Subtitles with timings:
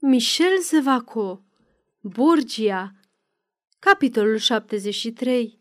[0.00, 1.42] Michel Zevaco
[2.00, 2.94] Borgia
[3.78, 5.58] Capitolul 73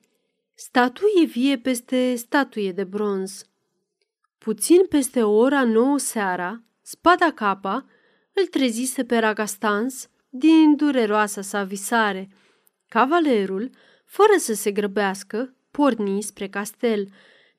[0.54, 3.44] Statuie vie peste statuie de bronz
[4.38, 7.86] Puțin peste ora nouă seara, spada capa
[8.34, 12.30] îl trezise pe Ragastans din dureroasa sa visare.
[12.88, 13.70] Cavalerul,
[14.06, 17.08] fără să se grăbească, porni spre castel.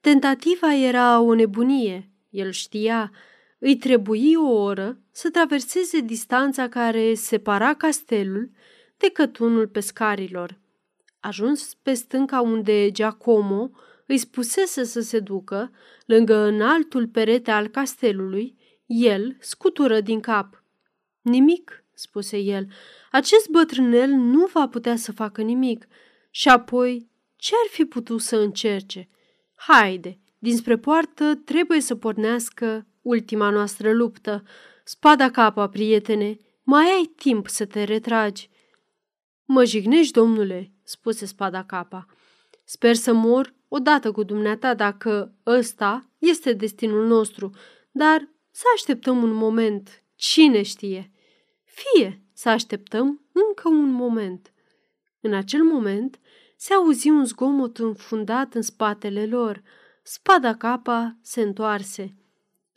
[0.00, 3.12] Tentativa era o nebunie, el știa,
[3.58, 8.50] îi trebuie o oră să traverseze distanța care separa castelul
[8.96, 10.58] de cătunul pescarilor.
[11.20, 13.70] Ajuns pe stânca unde Giacomo
[14.06, 15.70] îi spusese să se ducă,
[16.06, 18.56] lângă înaltul perete al castelului,
[18.86, 20.62] el scutură din cap.
[21.20, 22.66] Nimic, spuse el,
[23.10, 25.86] acest bătrânel nu va putea să facă nimic.
[26.30, 29.08] Și apoi, ce ar fi putut să încerce?
[29.54, 34.42] Haide, dinspre poartă trebuie să pornească ultima noastră luptă.
[34.84, 38.50] Spada capa, prietene, mai ai timp să te retragi.
[39.44, 42.06] Mă jignești, domnule, spuse spada capa.
[42.64, 47.50] Sper să mor odată cu dumneata dacă ăsta este destinul nostru,
[47.90, 50.02] dar să așteptăm un moment.
[50.14, 51.12] Cine știe?
[51.64, 54.52] Fie să așteptăm încă un moment.
[55.20, 56.18] În acel moment
[56.56, 59.62] se auzi un zgomot înfundat în spatele lor.
[60.02, 62.14] Spada capa se întoarse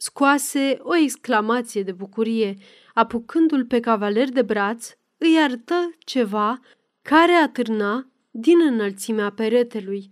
[0.02, 2.58] scoase o exclamație de bucurie,
[2.94, 6.60] apucându-l pe cavaler de braț, îi arătă ceva
[7.02, 10.10] care atârna din înălțimea peretelui.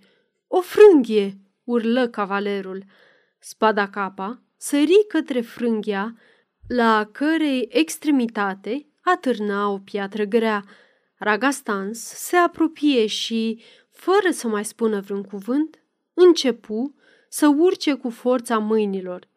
[0.47, 2.83] O frânghie!" urlă cavalerul.
[3.39, 6.15] Spada capa sări către frânghia,
[6.67, 10.63] la cărei extremitate atârna o piatră grea.
[11.15, 16.95] Ragastans se apropie și, fără să mai spună vreun cuvânt, începu
[17.29, 19.27] să urce cu forța mâinilor.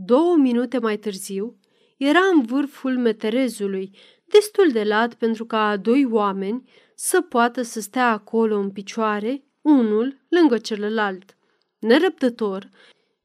[0.00, 1.58] Două minute mai târziu,
[1.96, 3.90] era în vârful meterezului,
[4.24, 10.20] destul de lat pentru ca doi oameni să poată să stea acolo în picioare, unul
[10.28, 11.36] lângă celălalt.
[11.78, 12.68] Nerăbdător,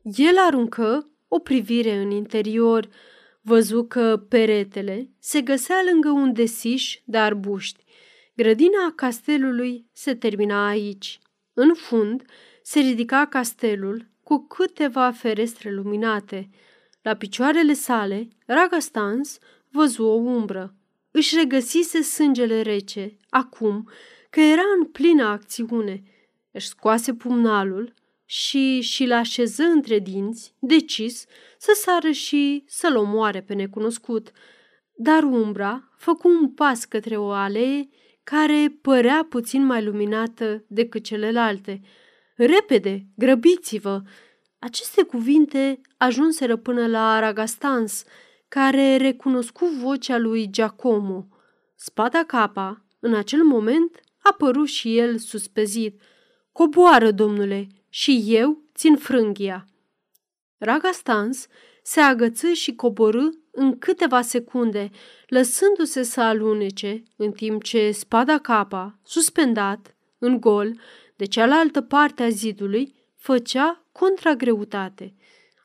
[0.02, 2.90] el aruncă o privire în interior,
[3.42, 7.84] văzu că peretele se găsea lângă un desiș de arbuști.
[8.36, 11.20] Grădina castelului se termina aici.
[11.54, 12.24] În fund
[12.62, 16.50] se ridica castelul cu câteva ferestre luminate.
[17.02, 19.38] La picioarele sale, Ragastans
[19.70, 20.76] văzu o umbră.
[21.12, 23.90] Își regăsise sângele rece, acum
[24.30, 26.04] că era în plină acțiune.
[26.52, 27.94] Își scoase pumnalul
[28.26, 31.26] și și-l așeză între dinți, decis
[31.58, 34.32] să sară și să-l omoare pe necunoscut.
[34.96, 37.90] Dar umbra făcu un pas către o alee
[38.24, 41.82] care părea puțin mai luminată decât celelalte–
[42.36, 44.02] Repede, grăbiți-vă!
[44.60, 48.04] Aceste cuvinte ajunseră până la Aragastans,
[48.48, 51.28] care recunoscu vocea lui Giacomo.
[51.76, 56.02] Spada capa, în acel moment, apăru și el suspezit.
[56.52, 59.66] Coboară, domnule, și eu țin frânghia.
[60.58, 61.48] Ragastans
[61.84, 64.90] se agăță și coborâ în câteva secunde,
[65.28, 70.80] lăsându-se să alunece, în timp ce spada capa, suspendat, în gol,
[71.24, 75.14] de cealaltă parte a zidului, făcea contragreutate.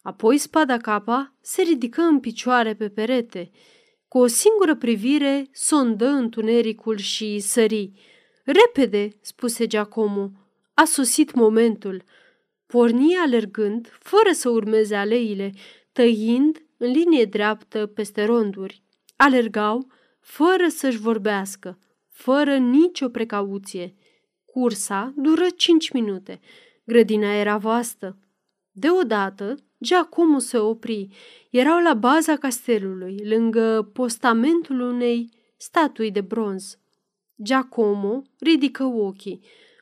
[0.02, 3.50] Apoi spada capa se ridică în picioare pe perete.
[4.08, 7.92] Cu o singură privire sondă întunericul și sări.
[8.44, 10.30] Repede, spuse Giacomo,
[10.74, 12.02] a sosit momentul.
[12.66, 15.52] Porni alergând, fără să urmeze aleile,
[15.92, 18.82] tăind în linie dreaptă peste ronduri.
[19.16, 19.86] Alergau
[20.20, 23.94] fără să-și vorbească, fără nicio precauție.
[24.58, 26.40] Cursa dură cinci minute.
[26.84, 28.18] Grădina era vastă.
[28.70, 31.08] Deodată, Giacomo se opri.
[31.50, 36.78] Erau la baza castelului, lângă postamentul unei statui de bronz.
[37.42, 39.40] Giacomo ridică ochii.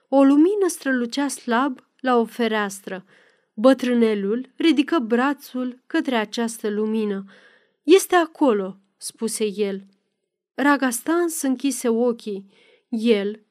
[0.09, 3.05] O lumină strălucea slab la o fereastră.
[3.55, 7.25] Bătrânelul ridică brațul către această lumină.
[7.83, 9.87] Este acolo, spuse el.
[10.55, 12.51] Ragastan închise ochii.
[12.89, 13.46] El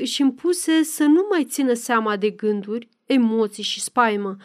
[0.00, 4.36] își impuse să nu mai țină seama de gânduri, emoții și spaimă.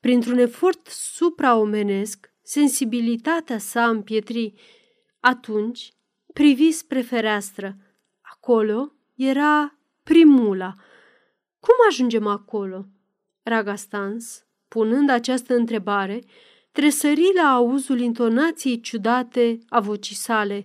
[0.00, 4.54] Printr-un efort supraomenesc, sensibilitatea sa împietri.
[5.20, 5.92] Atunci
[6.32, 7.76] privi spre fereastră.
[8.20, 10.74] Acolo era primula.
[11.60, 12.86] Cum ajungem acolo?
[13.42, 16.24] Ragastans, punând această întrebare,
[16.72, 20.64] tresări la auzul intonației ciudate a vocii sale.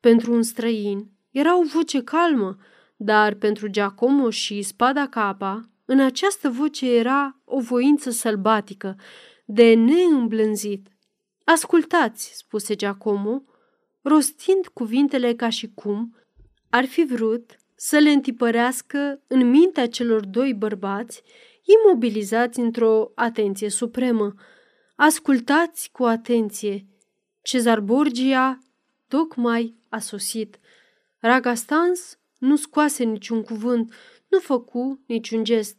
[0.00, 2.56] Pentru un străin era o voce calmă,
[2.96, 8.96] dar pentru Giacomo și spada capa, în această voce era o voință sălbatică,
[9.44, 10.88] de neîmblânzit.
[11.44, 13.42] Ascultați, spuse Giacomo,
[14.02, 16.16] rostind cuvintele ca și cum
[16.70, 21.22] ar fi vrut să le întipărească în mintea celor doi bărbați
[21.64, 24.34] imobilizați într-o atenție supremă.
[24.96, 26.86] Ascultați cu atenție.
[27.42, 28.58] Cezar Borgia
[29.08, 30.58] tocmai a sosit.
[31.18, 33.94] Ragastans nu scoase niciun cuvânt,
[34.28, 35.76] nu făcu niciun gest.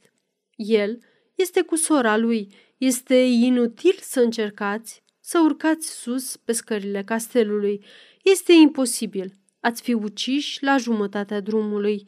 [0.56, 1.00] El
[1.36, 2.54] este cu sora lui.
[2.78, 7.86] Este inutil să încercați să urcați sus pe scările castelului.
[8.24, 9.34] Este imposibil.
[9.60, 12.08] Ați fi uciși la jumătatea drumului.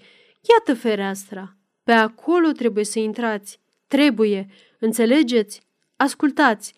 [0.50, 1.58] Iată fereastra.
[1.84, 3.60] Pe acolo trebuie să intrați.
[3.88, 4.48] Trebuie.
[4.80, 5.62] Înțelegeți?
[5.96, 6.74] Ascultați.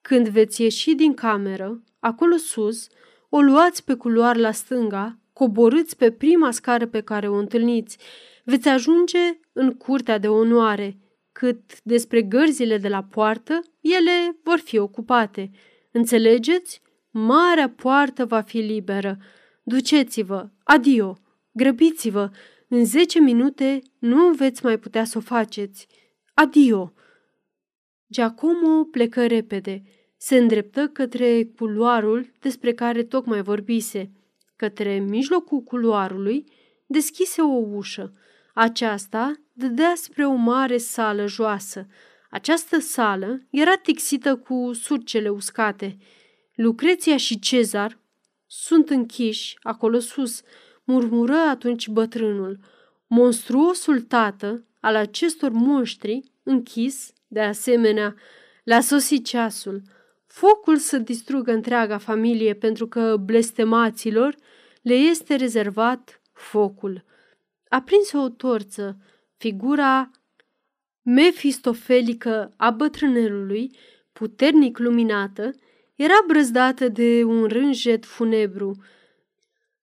[0.00, 2.88] Când veți ieși din cameră, acolo sus,
[3.28, 7.98] o luați pe culoar la stânga, coborâți pe prima scară pe care o întâlniți.
[8.44, 9.18] Veți ajunge
[9.52, 10.98] în curtea de onoare.
[11.32, 15.50] Cât despre gărzile de la poartă, ele vor fi ocupate.
[15.90, 16.82] Înțelegeți?
[17.10, 19.18] Marea poartă va fi liberă.
[19.62, 21.16] Duceți-vă, adio,
[21.52, 22.30] grăbiți-vă,
[22.68, 25.86] în zece minute nu veți mai putea să o faceți.
[26.34, 26.92] Adio!
[28.12, 29.82] Giacomo plecă repede.
[30.16, 34.10] Se îndreptă către culoarul despre care tocmai vorbise.
[34.56, 36.44] Către mijlocul culoarului
[36.86, 38.12] deschise o ușă.
[38.54, 41.86] Aceasta dădea spre o mare sală joasă.
[42.30, 45.96] Această sală era tixită cu surcele uscate.
[46.54, 47.98] Lucreția și Cezar
[48.46, 50.42] sunt închiși acolo sus,
[50.84, 52.58] murmură atunci bătrânul.
[53.06, 58.14] Monstruosul tată al acestor monștri, închis, de asemenea,
[58.64, 59.82] le-a sosit ceasul.
[60.34, 64.36] Focul să distrugă întreaga familie pentru că blestemaților
[64.82, 67.04] le este rezervat focul.
[67.68, 68.96] A prins o torță,
[69.36, 70.10] figura
[71.02, 73.76] mefistofelică a bătrânelului,
[74.12, 75.50] puternic luminată,
[75.94, 78.82] era brăzdată de un rânjet funebru.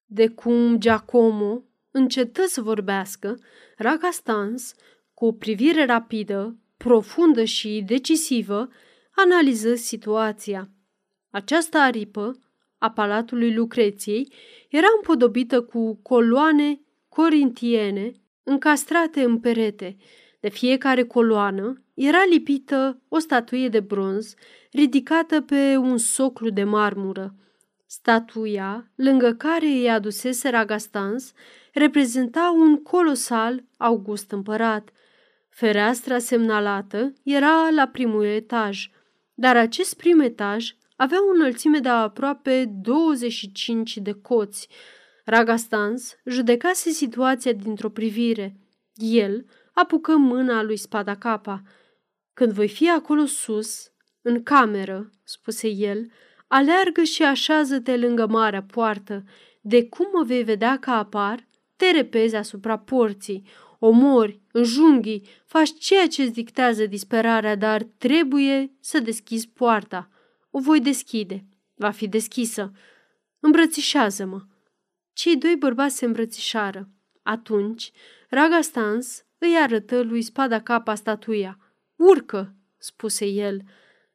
[0.05, 3.39] De cum Giacomo încetă să vorbească,
[3.77, 4.73] Ragastans,
[5.13, 8.69] cu o privire rapidă, profundă și decisivă,
[9.15, 10.69] analiză situația.
[11.29, 12.39] Această aripă
[12.77, 14.33] a palatului Lucreției
[14.69, 18.11] era împodobită cu coloane corintiene
[18.43, 19.97] încastrate în perete.
[20.39, 24.33] De fiecare coloană era lipită o statuie de bronz
[24.71, 27.35] ridicată pe un soclu de marmură.
[27.85, 31.33] Statuia, lângă care îi adusese Ragastans,
[31.73, 34.89] reprezenta un colosal August împărat.
[35.49, 38.89] Fereastra semnalată era la primul etaj,
[39.41, 44.67] dar acest prim etaj avea o înălțime de aproape 25 de coți.
[45.25, 48.55] Ragastans judecase situația dintr-o privire.
[48.93, 51.61] El apucă mâna lui Spada Capa.
[52.33, 53.91] Când voi fi acolo sus,
[54.21, 56.11] în cameră, spuse el,
[56.47, 59.23] aleargă și așează-te lângă marea poartă.
[59.61, 63.47] De cum mă vei vedea că apar, te repezi asupra porții,
[63.83, 70.09] omori, înjunghii, faci ceea ce îți dictează disperarea, dar trebuie să deschizi poarta.
[70.51, 71.45] O voi deschide.
[71.75, 72.71] Va fi deschisă.
[73.39, 74.41] Îmbrățișează-mă.
[75.13, 76.89] Cei doi bărbați se îmbrățișară.
[77.23, 77.91] Atunci,
[78.29, 81.57] Raga Stans îi arătă lui Spada Capa statuia.
[81.95, 83.61] Urcă, spuse el.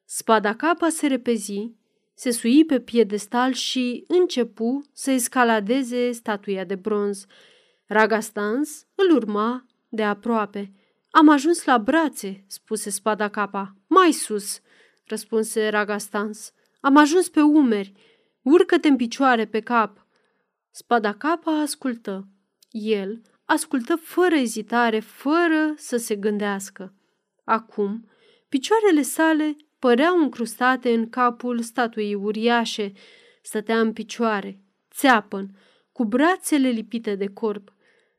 [0.05, 1.71] Spada Capa se repezi,
[2.15, 7.27] se sui pe piedestal și începu să escaladeze statuia de bronz.
[7.87, 10.73] Ragastans îl urma de aproape.
[11.11, 13.77] Am ajuns la brațe, spuse Spada Capa.
[13.87, 14.61] Mai sus,
[15.05, 16.53] răspunse Ragastans.
[16.81, 17.93] Am ajuns pe umeri.
[18.43, 20.07] Urcă-te în picioare pe cap.
[20.71, 22.29] Spada Capa ascultă.
[22.71, 26.95] El ascultă fără ezitare, fără să se gândească.
[27.45, 28.11] Acum,
[28.49, 32.93] picioarele sale păreau încrustate în capul statuii uriașe.
[33.43, 35.59] Stătea în picioare, țeapăn,
[35.93, 37.75] cu brațele lipite de corp.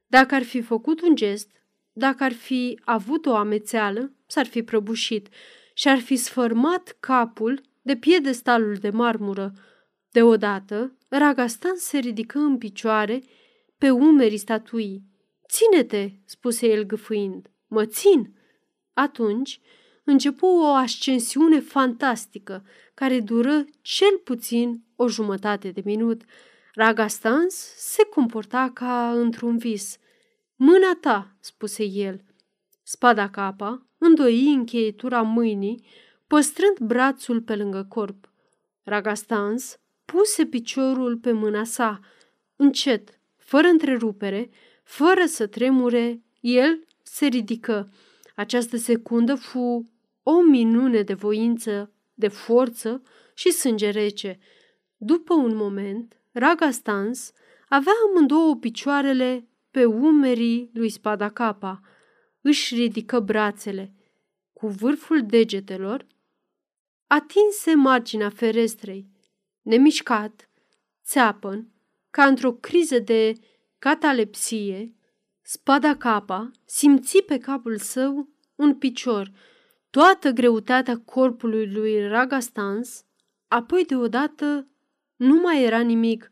[0.08, 1.52] Dacă ar fi făcut un gest,
[1.92, 5.28] dacă ar fi avut o amețeală, s-ar fi prăbușit
[5.74, 9.54] și ar fi sfărmat capul de piedestalul de marmură.
[10.12, 13.24] Deodată, Ragastan se ridică în picioare
[13.78, 15.04] pe umerii statuii.
[15.50, 17.52] Ține-te, spuse el gâfâind.
[17.68, 18.36] Mă țin!
[18.94, 19.60] Atunci
[20.04, 26.22] începu o ascensiune fantastică, care dură cel puțin o jumătate de minut.
[26.78, 29.98] Ragastans se comporta ca într-un vis.
[30.56, 32.24] Mâna ta, spuse el.
[32.84, 35.86] Spada capa îndoi încheietura mâinii,
[36.28, 38.30] păstrând brațul pe lângă corp.
[38.84, 42.00] Ragastans puse piciorul pe mâna sa.
[42.56, 44.50] Încet, fără întrerupere,
[44.84, 47.92] fără să tremure, el se ridică.
[48.36, 49.90] Această secundă fu
[50.24, 53.02] o minune de voință, de forță
[53.34, 54.40] și sânge rece.
[54.98, 57.32] După un moment, Ragastans
[57.70, 61.82] avea amândouă picioarele pe umerii lui Spadacapa.
[62.42, 63.94] Își ridică brațele.
[64.54, 66.08] Cu vârful degetelor
[67.08, 69.08] atinse marginea ferestrei.
[69.62, 70.50] Nemișcat,
[71.04, 71.72] țeapăn,
[72.10, 73.34] ca într-o criză de
[73.80, 74.96] catalepsie,
[75.42, 79.32] spada capa simți pe capul său un picior,
[79.90, 83.06] toată greutatea corpului lui Ragastans,
[83.48, 84.68] apoi deodată
[85.18, 86.30] nu mai era nimic.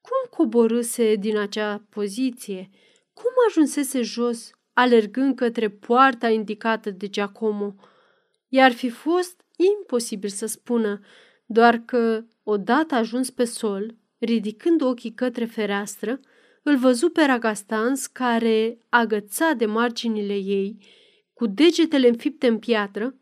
[0.00, 2.70] Cum coborâse din acea poziție?
[3.12, 7.74] Cum ajunsese jos, alergând către poarta indicată de Giacomo?
[8.48, 11.00] I-ar fi fost imposibil să spună,
[11.46, 16.20] doar că, odată ajuns pe sol, ridicând ochii către fereastră,
[16.62, 20.78] îl văzu pe Ragastans care, agăța de marginile ei,
[21.34, 23.14] cu degetele înfipte în piatră,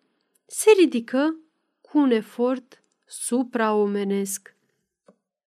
[0.46, 1.36] se ridică
[1.80, 4.55] cu un efort supraomenesc.